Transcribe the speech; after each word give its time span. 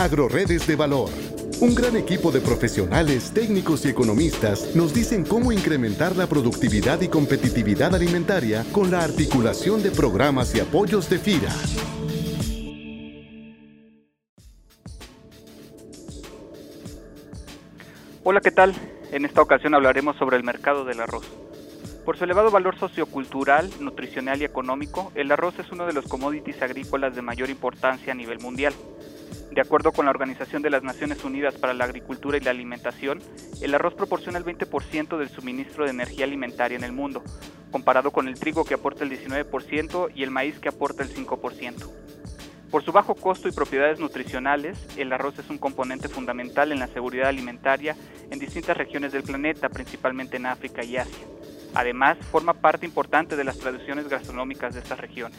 Agroredes 0.00 0.66
de 0.66 0.76
Valor. 0.76 1.10
Un 1.60 1.74
gran 1.74 1.94
equipo 1.94 2.32
de 2.32 2.40
profesionales, 2.40 3.32
técnicos 3.34 3.84
y 3.84 3.90
economistas 3.90 4.74
nos 4.74 4.94
dicen 4.94 5.26
cómo 5.26 5.52
incrementar 5.52 6.16
la 6.16 6.26
productividad 6.26 7.02
y 7.02 7.08
competitividad 7.08 7.94
alimentaria 7.94 8.64
con 8.72 8.90
la 8.90 9.04
articulación 9.04 9.82
de 9.82 9.90
programas 9.90 10.54
y 10.54 10.60
apoyos 10.60 11.10
de 11.10 11.18
FIRA. 11.18 11.52
Hola, 18.24 18.40
¿qué 18.40 18.52
tal? 18.52 18.74
En 19.12 19.26
esta 19.26 19.42
ocasión 19.42 19.74
hablaremos 19.74 20.16
sobre 20.16 20.38
el 20.38 20.44
mercado 20.44 20.86
del 20.86 21.00
arroz. 21.02 21.26
Por 22.06 22.16
su 22.16 22.24
elevado 22.24 22.50
valor 22.50 22.78
sociocultural, 22.78 23.70
nutricional 23.80 24.40
y 24.40 24.46
económico, 24.46 25.12
el 25.14 25.30
arroz 25.30 25.58
es 25.58 25.70
uno 25.70 25.84
de 25.84 25.92
los 25.92 26.06
commodities 26.06 26.62
agrícolas 26.62 27.14
de 27.14 27.20
mayor 27.20 27.50
importancia 27.50 28.14
a 28.14 28.16
nivel 28.16 28.38
mundial. 28.38 28.72
De 29.50 29.60
acuerdo 29.60 29.90
con 29.90 30.04
la 30.04 30.12
Organización 30.12 30.62
de 30.62 30.70
las 30.70 30.84
Naciones 30.84 31.24
Unidas 31.24 31.56
para 31.56 31.74
la 31.74 31.84
Agricultura 31.84 32.36
y 32.36 32.40
la 32.40 32.52
Alimentación, 32.52 33.20
el 33.60 33.74
arroz 33.74 33.94
proporciona 33.94 34.38
el 34.38 34.44
20% 34.44 35.18
del 35.18 35.28
suministro 35.28 35.84
de 35.84 35.90
energía 35.90 36.24
alimentaria 36.24 36.78
en 36.78 36.84
el 36.84 36.92
mundo, 36.92 37.24
comparado 37.72 38.12
con 38.12 38.28
el 38.28 38.38
trigo 38.38 38.64
que 38.64 38.74
aporta 38.74 39.02
el 39.02 39.10
19% 39.10 40.12
y 40.14 40.22
el 40.22 40.30
maíz 40.30 40.60
que 40.60 40.68
aporta 40.68 41.02
el 41.02 41.12
5%. 41.12 41.90
Por 42.70 42.84
su 42.84 42.92
bajo 42.92 43.16
costo 43.16 43.48
y 43.48 43.52
propiedades 43.52 43.98
nutricionales, 43.98 44.78
el 44.96 45.12
arroz 45.12 45.36
es 45.40 45.50
un 45.50 45.58
componente 45.58 46.08
fundamental 46.08 46.70
en 46.70 46.78
la 46.78 46.86
seguridad 46.86 47.26
alimentaria 47.26 47.96
en 48.30 48.38
distintas 48.38 48.76
regiones 48.76 49.10
del 49.10 49.24
planeta, 49.24 49.68
principalmente 49.68 50.36
en 50.36 50.46
África 50.46 50.84
y 50.84 50.96
Asia. 50.96 51.26
Además, 51.74 52.18
forma 52.30 52.54
parte 52.54 52.86
importante 52.86 53.34
de 53.34 53.42
las 53.42 53.58
tradiciones 53.58 54.08
gastronómicas 54.08 54.74
de 54.74 54.80
estas 54.80 55.00
regiones. 55.00 55.38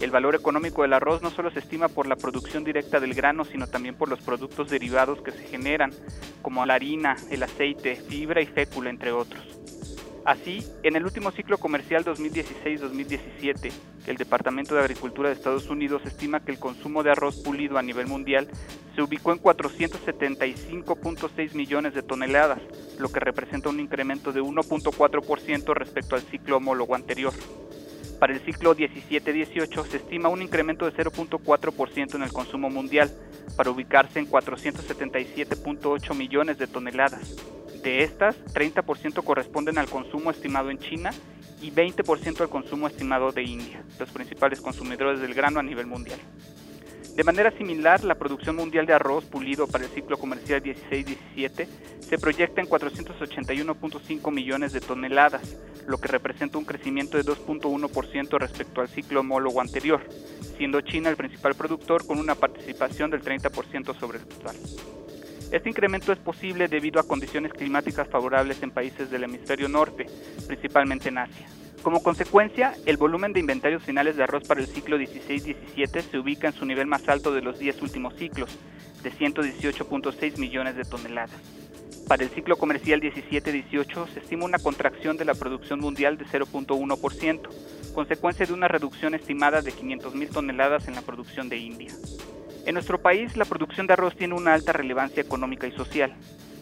El 0.00 0.10
valor 0.10 0.34
económico 0.34 0.82
del 0.82 0.94
arroz 0.94 1.20
no 1.20 1.30
solo 1.30 1.50
se 1.50 1.58
estima 1.58 1.88
por 1.88 2.06
la 2.06 2.16
producción 2.16 2.64
directa 2.64 3.00
del 3.00 3.12
grano, 3.12 3.44
sino 3.44 3.66
también 3.66 3.94
por 3.94 4.08
los 4.08 4.20
productos 4.20 4.70
derivados 4.70 5.20
que 5.20 5.30
se 5.30 5.46
generan, 5.46 5.92
como 6.40 6.64
la 6.64 6.72
harina, 6.74 7.16
el 7.30 7.42
aceite, 7.42 7.96
fibra 7.96 8.40
y 8.40 8.46
fécula, 8.46 8.88
entre 8.88 9.12
otros. 9.12 9.44
Así, 10.24 10.64
en 10.82 10.96
el 10.96 11.04
último 11.04 11.30
ciclo 11.32 11.58
comercial 11.58 12.02
2016-2017, 12.04 13.70
el 14.06 14.16
Departamento 14.16 14.74
de 14.74 14.80
Agricultura 14.80 15.28
de 15.28 15.34
Estados 15.34 15.68
Unidos 15.68 16.00
estima 16.06 16.40
que 16.40 16.52
el 16.52 16.58
consumo 16.58 17.02
de 17.02 17.10
arroz 17.10 17.42
pulido 17.42 17.76
a 17.76 17.82
nivel 17.82 18.06
mundial 18.06 18.48
se 18.94 19.02
ubicó 19.02 19.32
en 19.32 19.42
475.6 19.42 21.54
millones 21.54 21.92
de 21.94 22.02
toneladas, 22.02 22.60
lo 22.98 23.10
que 23.10 23.20
representa 23.20 23.68
un 23.68 23.80
incremento 23.80 24.32
de 24.32 24.40
1.4% 24.40 25.74
respecto 25.74 26.16
al 26.16 26.22
ciclo 26.22 26.56
homólogo 26.56 26.94
anterior. 26.94 27.34
Para 28.20 28.34
el 28.34 28.40
ciclo 28.40 28.76
17-18 28.76 29.86
se 29.86 29.96
estima 29.96 30.28
un 30.28 30.42
incremento 30.42 30.84
de 30.84 30.92
0.4% 30.92 32.16
en 32.16 32.22
el 32.22 32.30
consumo 32.30 32.68
mundial, 32.68 33.10
para 33.56 33.70
ubicarse 33.70 34.18
en 34.18 34.30
477.8 34.30 36.14
millones 36.14 36.58
de 36.58 36.66
toneladas. 36.66 37.34
De 37.82 38.04
estas, 38.04 38.36
30% 38.52 39.24
corresponden 39.24 39.78
al 39.78 39.88
consumo 39.88 40.30
estimado 40.30 40.68
en 40.70 40.78
China 40.78 41.12
y 41.62 41.70
20% 41.70 42.42
al 42.42 42.50
consumo 42.50 42.88
estimado 42.88 43.32
de 43.32 43.42
India, 43.42 43.82
los 43.98 44.10
principales 44.10 44.60
consumidores 44.60 45.20
del 45.20 45.32
grano 45.32 45.58
a 45.58 45.62
nivel 45.62 45.86
mundial. 45.86 46.20
De 47.20 47.24
manera 47.24 47.50
similar, 47.50 48.02
la 48.02 48.14
producción 48.14 48.56
mundial 48.56 48.86
de 48.86 48.94
arroz 48.94 49.26
pulido 49.26 49.66
para 49.66 49.84
el 49.84 49.90
ciclo 49.90 50.16
comercial 50.16 50.62
16-17 50.62 51.66
se 52.00 52.16
proyecta 52.16 52.62
en 52.62 52.66
481.5 52.66 54.32
millones 54.32 54.72
de 54.72 54.80
toneladas, 54.80 55.58
lo 55.86 55.98
que 55.98 56.08
representa 56.08 56.56
un 56.56 56.64
crecimiento 56.64 57.18
de 57.18 57.24
2.1% 57.24 58.38
respecto 58.38 58.80
al 58.80 58.88
ciclo 58.88 59.20
homólogo 59.20 59.60
anterior, 59.60 60.00
siendo 60.56 60.80
China 60.80 61.10
el 61.10 61.16
principal 61.16 61.54
productor 61.54 62.06
con 62.06 62.18
una 62.18 62.36
participación 62.36 63.10
del 63.10 63.20
30% 63.20 64.00
sobre 64.00 64.16
el 64.16 64.24
total. 64.24 64.56
Este 65.52 65.68
incremento 65.68 66.14
es 66.14 66.18
posible 66.18 66.68
debido 66.68 67.00
a 67.00 67.06
condiciones 67.06 67.52
climáticas 67.52 68.08
favorables 68.08 68.62
en 68.62 68.70
países 68.70 69.10
del 69.10 69.24
hemisferio 69.24 69.68
norte, 69.68 70.06
principalmente 70.46 71.10
en 71.10 71.18
Asia. 71.18 71.49
Como 71.82 72.02
consecuencia, 72.02 72.74
el 72.84 72.98
volumen 72.98 73.32
de 73.32 73.40
inventarios 73.40 73.82
finales 73.82 74.14
de 74.16 74.22
arroz 74.22 74.46
para 74.46 74.60
el 74.60 74.66
ciclo 74.66 74.98
16-17 74.98 76.02
se 76.02 76.18
ubica 76.18 76.48
en 76.48 76.52
su 76.52 76.66
nivel 76.66 76.86
más 76.86 77.08
alto 77.08 77.32
de 77.32 77.40
los 77.40 77.58
10 77.58 77.80
últimos 77.80 78.14
ciclos, 78.16 78.58
de 79.02 79.10
118.6 79.10 80.36
millones 80.36 80.76
de 80.76 80.84
toneladas. 80.84 81.40
Para 82.06 82.22
el 82.22 82.28
ciclo 82.28 82.56
comercial 82.56 83.00
17-18 83.00 84.08
se 84.08 84.20
estima 84.20 84.44
una 84.44 84.58
contracción 84.58 85.16
de 85.16 85.24
la 85.24 85.34
producción 85.34 85.80
mundial 85.80 86.18
de 86.18 86.26
0.1%, 86.26 87.48
consecuencia 87.94 88.44
de 88.44 88.52
una 88.52 88.68
reducción 88.68 89.14
estimada 89.14 89.62
de 89.62 89.72
500.000 89.72 90.28
toneladas 90.30 90.86
en 90.86 90.96
la 90.96 91.02
producción 91.02 91.48
de 91.48 91.56
India. 91.56 91.92
En 92.66 92.74
nuestro 92.74 93.00
país, 93.00 93.38
la 93.38 93.46
producción 93.46 93.86
de 93.86 93.94
arroz 93.94 94.14
tiene 94.16 94.34
una 94.34 94.52
alta 94.52 94.74
relevancia 94.74 95.22
económica 95.22 95.66
y 95.66 95.72
social. 95.72 96.14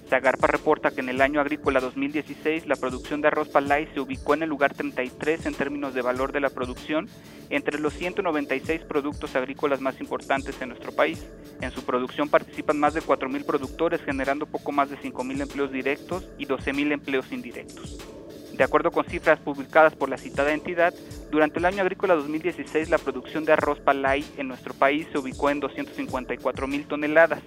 Zagarpa 0.09 0.47
reporta 0.47 0.91
que 0.91 1.01
en 1.01 1.11
el 1.11 1.21
año 1.21 1.41
agrícola 1.41 1.81
2016 1.81 2.67
la 2.67 2.77
producción 2.77 3.21
de 3.21 3.29
arroz 3.29 3.49
palay 3.49 3.89
se 3.93 4.01
ubicó 4.01 4.33
en 4.33 4.43
el 4.43 4.49
lugar 4.49 4.73
33 4.73 5.45
en 5.45 5.55
términos 5.55 5.93
de 5.93 6.01
valor 6.01 6.33
de 6.33 6.41
la 6.41 6.49
producción 6.49 7.09
entre 7.51 7.79
los 7.79 7.93
196 7.93 8.83
productos 8.83 9.37
agrícolas 9.37 9.83
más 9.83 10.01
importantes 10.01 10.61
en 10.63 10.71
nuestro 10.71 10.93
país. 10.93 11.27
En 11.61 11.71
su 11.73 11.85
producción 11.85 12.31
participan 12.31 12.81
más 12.81 12.95
de 12.95 13.03
4.000 13.03 13.45
productores 13.45 14.01
generando 14.03 14.47
poco 14.47 14.73
más 14.73 14.89
de 14.89 14.97
5.000 14.97 15.43
empleos 15.43 15.73
directos 15.73 16.27
y 16.39 16.47
12.000 16.47 16.93
empleos 16.93 17.31
indirectos. 17.31 17.99
De 18.55 18.65
acuerdo 18.65 18.91
con 18.91 19.05
cifras 19.05 19.39
publicadas 19.39 19.95
por 19.95 20.09
la 20.09 20.17
citada 20.17 20.53
entidad, 20.53 20.93
durante 21.31 21.59
el 21.59 21.67
año 21.67 21.83
agrícola 21.83 22.15
2016 22.15 22.89
la 22.89 22.99
producción 22.99 23.45
de 23.45 23.53
arroz 23.53 23.79
palay 23.79 24.25
en 24.37 24.49
nuestro 24.49 24.73
país 24.75 25.07
se 25.13 25.19
ubicó 25.19 25.51
en 25.51 25.61
254 25.61 26.67
mil 26.67 26.87
toneladas, 26.87 27.43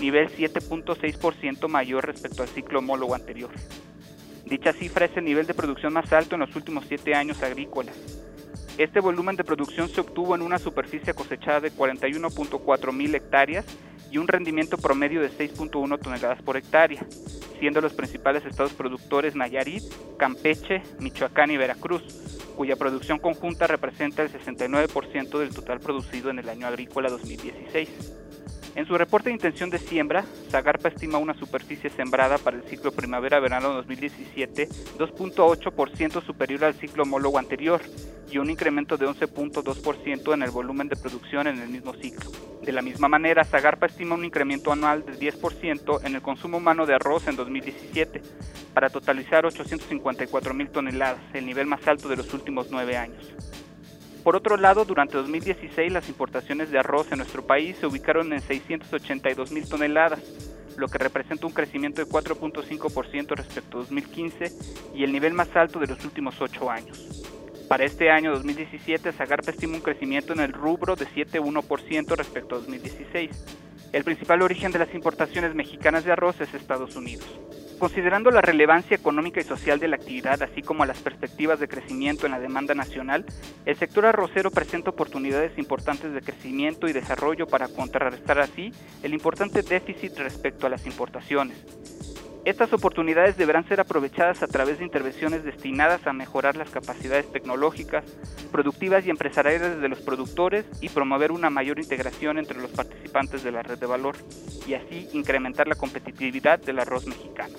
nivel 0.00 0.28
7.6% 0.30 1.68
mayor 1.68 2.06
respecto 2.06 2.42
al 2.42 2.48
ciclo 2.48 2.78
homólogo 2.80 3.14
anterior. 3.14 3.50
Dicha 4.46 4.72
cifra 4.72 5.06
es 5.06 5.16
el 5.16 5.24
nivel 5.24 5.46
de 5.46 5.54
producción 5.54 5.92
más 5.92 6.12
alto 6.12 6.34
en 6.34 6.40
los 6.40 6.56
últimos 6.56 6.84
7 6.88 7.14
años 7.14 7.42
agrícolas. 7.42 7.94
Este 8.78 8.98
volumen 8.98 9.36
de 9.36 9.44
producción 9.44 9.88
se 9.88 10.00
obtuvo 10.00 10.34
en 10.34 10.42
una 10.42 10.58
superficie 10.58 11.14
cosechada 11.14 11.60
de 11.60 11.70
41.4 11.70 12.92
mil 12.92 13.14
hectáreas 13.14 13.64
y 14.10 14.18
un 14.18 14.26
rendimiento 14.26 14.76
promedio 14.78 15.20
de 15.20 15.30
6.1 15.30 16.00
toneladas 16.00 16.42
por 16.42 16.56
hectárea, 16.56 17.04
siendo 17.58 17.80
los 17.80 17.92
principales 17.92 18.44
estados 18.44 18.72
productores 18.72 19.36
Nayarit, 19.36 19.84
Campeche, 20.16 20.82
Michoacán 20.98 21.50
y 21.50 21.56
Veracruz, 21.56 22.02
cuya 22.56 22.76
producción 22.76 23.18
conjunta 23.18 23.66
representa 23.66 24.22
el 24.22 24.32
69% 24.32 25.38
del 25.38 25.54
total 25.54 25.80
producido 25.80 26.30
en 26.30 26.38
el 26.38 26.48
año 26.48 26.66
agrícola 26.66 27.08
2016. 27.08 28.19
En 28.76 28.86
su 28.86 28.96
reporte 28.96 29.28
de 29.28 29.34
intención 29.34 29.68
de 29.68 29.78
siembra, 29.78 30.24
Zagarpa 30.50 30.88
estima 30.88 31.18
una 31.18 31.34
superficie 31.34 31.90
sembrada 31.90 32.38
para 32.38 32.56
el 32.56 32.62
ciclo 32.64 32.92
primavera-verano 32.92 33.72
2017 33.72 34.68
2.8% 34.96 36.24
superior 36.24 36.64
al 36.64 36.74
ciclo 36.74 37.02
homólogo 37.02 37.38
anterior 37.38 37.80
y 38.30 38.38
un 38.38 38.48
incremento 38.48 38.96
de 38.96 39.06
11.2% 39.06 40.34
en 40.34 40.42
el 40.42 40.50
volumen 40.50 40.88
de 40.88 40.96
producción 40.96 41.48
en 41.48 41.60
el 41.60 41.68
mismo 41.68 41.94
ciclo. 41.94 42.30
De 42.62 42.72
la 42.72 42.82
misma 42.82 43.08
manera, 43.08 43.44
Zagarpa 43.44 43.86
estima 43.86 44.14
un 44.14 44.24
incremento 44.24 44.70
anual 44.70 45.04
del 45.04 45.18
10% 45.18 46.04
en 46.04 46.14
el 46.14 46.22
consumo 46.22 46.58
humano 46.58 46.86
de 46.86 46.94
arroz 46.94 47.26
en 47.26 47.36
2017, 47.36 48.22
para 48.72 48.88
totalizar 48.88 49.46
854 49.46 50.54
mil 50.54 50.68
toneladas, 50.68 51.20
el 51.34 51.46
nivel 51.46 51.66
más 51.66 51.86
alto 51.88 52.08
de 52.08 52.16
los 52.16 52.32
últimos 52.32 52.68
nueve 52.70 52.96
años. 52.96 53.34
Por 54.22 54.36
otro 54.36 54.56
lado, 54.58 54.84
durante 54.84 55.16
2016 55.16 55.90
las 55.92 56.08
importaciones 56.08 56.70
de 56.70 56.78
arroz 56.78 57.10
en 57.10 57.18
nuestro 57.18 57.46
país 57.46 57.76
se 57.78 57.86
ubicaron 57.86 58.32
en 58.32 58.40
682 58.40 59.50
mil 59.50 59.66
toneladas, 59.66 60.20
lo 60.76 60.88
que 60.88 60.98
representa 60.98 61.46
un 61.46 61.52
crecimiento 61.52 62.04
de 62.04 62.10
4.5% 62.10 63.34
respecto 63.34 63.78
a 63.78 63.80
2015 63.80 64.52
y 64.94 65.04
el 65.04 65.12
nivel 65.12 65.32
más 65.32 65.54
alto 65.56 65.78
de 65.78 65.86
los 65.86 66.04
últimos 66.04 66.40
ocho 66.40 66.70
años. 66.70 67.24
Para 67.68 67.84
este 67.84 68.10
año 68.10 68.32
2017, 68.32 69.12
Zagarpa 69.12 69.52
estima 69.52 69.76
un 69.76 69.80
crecimiento 69.80 70.32
en 70.32 70.40
el 70.40 70.52
rubro 70.52 70.96
de 70.96 71.06
7.1% 71.06 72.16
respecto 72.16 72.56
a 72.56 72.58
2016. 72.58 73.30
El 73.92 74.04
principal 74.04 74.42
origen 74.42 74.70
de 74.72 74.80
las 74.80 74.94
importaciones 74.94 75.54
mexicanas 75.54 76.04
de 76.04 76.12
arroz 76.12 76.40
es 76.40 76.52
Estados 76.52 76.94
Unidos. 76.96 77.28
Considerando 77.80 78.30
la 78.30 78.42
relevancia 78.42 78.94
económica 78.94 79.40
y 79.40 79.44
social 79.44 79.80
de 79.80 79.88
la 79.88 79.96
actividad, 79.96 80.42
así 80.42 80.60
como 80.60 80.84
las 80.84 80.98
perspectivas 80.98 81.58
de 81.60 81.66
crecimiento 81.66 82.26
en 82.26 82.32
la 82.32 82.38
demanda 82.38 82.74
nacional, 82.74 83.24
el 83.64 83.74
sector 83.74 84.04
arrocero 84.04 84.50
presenta 84.50 84.90
oportunidades 84.90 85.56
importantes 85.56 86.12
de 86.12 86.20
crecimiento 86.20 86.88
y 86.88 86.92
desarrollo 86.92 87.46
para 87.46 87.68
contrarrestar 87.68 88.38
así 88.38 88.70
el 89.02 89.14
importante 89.14 89.62
déficit 89.62 90.18
respecto 90.18 90.66
a 90.66 90.68
las 90.68 90.84
importaciones. 90.84 91.56
Estas 92.44 92.70
oportunidades 92.74 93.38
deberán 93.38 93.66
ser 93.66 93.80
aprovechadas 93.80 94.42
a 94.42 94.46
través 94.46 94.78
de 94.78 94.84
intervenciones 94.84 95.42
destinadas 95.42 96.06
a 96.06 96.12
mejorar 96.12 96.56
las 96.56 96.68
capacidades 96.68 97.32
tecnológicas, 97.32 98.04
productivas 98.52 99.06
y 99.06 99.10
empresariales 99.10 99.80
de 99.80 99.88
los 99.88 100.00
productores 100.00 100.66
y 100.82 100.90
promover 100.90 101.32
una 101.32 101.48
mayor 101.48 101.78
integración 101.78 102.38
entre 102.38 102.60
los 102.60 102.72
participantes 102.72 103.42
de 103.42 103.52
la 103.52 103.62
red 103.62 103.78
de 103.78 103.86
valor 103.86 104.16
y 104.66 104.74
así 104.74 105.08
incrementar 105.14 105.66
la 105.66 105.76
competitividad 105.76 106.58
del 106.58 106.78
arroz 106.78 107.06
mexicano. 107.06 107.54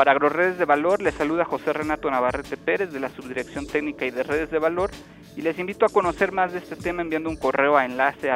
Para 0.00 0.12
AgroRedes 0.12 0.56
de 0.56 0.64
Valor 0.64 1.02
les 1.02 1.12
saluda 1.12 1.44
José 1.44 1.74
Renato 1.74 2.10
Navarrete 2.10 2.56
Pérez 2.56 2.90
de 2.90 3.00
la 3.00 3.10
Subdirección 3.10 3.66
Técnica 3.66 4.06
y 4.06 4.10
de 4.10 4.22
Redes 4.22 4.50
de 4.50 4.58
Valor 4.58 4.90
y 5.36 5.42
les 5.42 5.58
invito 5.58 5.84
a 5.84 5.90
conocer 5.90 6.32
más 6.32 6.54
de 6.54 6.58
este 6.60 6.74
tema 6.74 7.02
enviando 7.02 7.28
un 7.28 7.36
correo 7.36 7.76
a 7.76 7.84
enlace 7.84 8.30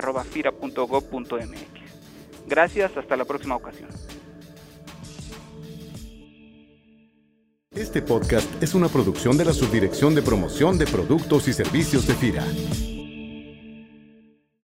Gracias, 2.46 2.94
hasta 2.98 3.16
la 3.16 3.24
próxima 3.24 3.56
ocasión. 3.56 3.88
Este 7.70 8.02
podcast 8.02 8.62
es 8.62 8.74
una 8.74 8.88
producción 8.88 9.38
de 9.38 9.46
la 9.46 9.54
Subdirección 9.54 10.14
de 10.14 10.20
Promoción 10.20 10.76
de 10.76 10.86
Productos 10.86 11.48
y 11.48 11.54
Servicios 11.54 12.06
de 12.06 12.12
FIRA. 12.12 12.44